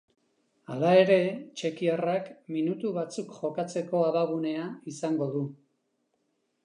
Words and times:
Hala 0.75 0.93
ere, 1.01 1.17
txekiarrak 1.59 2.31
minutu 2.55 2.93
batzuk 2.97 3.37
jokatzeko 3.41 4.03
abagunea 4.09 4.65
izango 4.95 5.29
du. 5.37 5.45